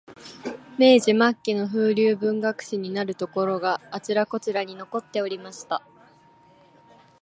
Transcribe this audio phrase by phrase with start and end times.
[0.79, 5.83] 明治末期の風流文学史になるところが、あちらこちらに残っておりました